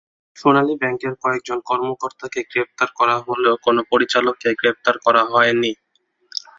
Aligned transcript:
সোনালী 0.37 0.73
ব্যাংকের 0.81 1.13
কয়েকজন 1.23 1.59
কর্মকর্তাকে 1.69 2.39
গ্রেপ্তার 2.51 2.89
করা 2.99 3.15
হলেও 3.25 3.55
কোনো 3.65 3.81
পরিচালককে 3.91 4.49
গ্রেপ্তার 4.59 4.95
করা 5.05 5.21
হয়নি। 5.31 5.71